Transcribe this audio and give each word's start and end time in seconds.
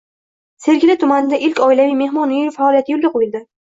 Cyergeli 0.67 0.95
tumanida 1.03 1.41
ilk 1.51 1.63
oilaviy 1.69 1.97
mehmon 2.03 2.37
uyi 2.41 2.53
faoliyati 2.61 2.99
yo‘lga 2.99 3.17
qo‘yildi 3.19 3.49